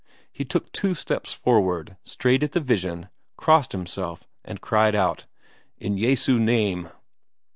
[0.31, 5.27] He took two steps forward straight at the vision, crossed himself, and cried out:
[5.77, 6.89] "In Jesu name!"